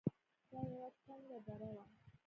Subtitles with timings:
[0.51, 1.85] دا يوه تنگه دره وه.